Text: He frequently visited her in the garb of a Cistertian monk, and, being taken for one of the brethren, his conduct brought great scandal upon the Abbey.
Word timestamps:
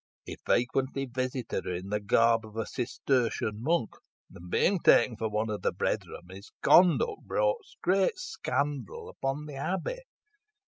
He 0.25 0.35
frequently 0.43 1.05
visited 1.05 1.65
her 1.65 1.75
in 1.75 1.89
the 1.89 1.99
garb 1.99 2.43
of 2.43 2.55
a 2.55 2.65
Cistertian 2.65 3.61
monk, 3.61 3.91
and, 4.33 4.49
being 4.49 4.79
taken 4.79 5.15
for 5.15 5.29
one 5.29 5.51
of 5.51 5.61
the 5.61 5.71
brethren, 5.71 6.23
his 6.31 6.51
conduct 6.63 7.21
brought 7.27 7.61
great 7.83 8.17
scandal 8.17 9.09
upon 9.09 9.45
the 9.45 9.57
Abbey. 9.57 9.99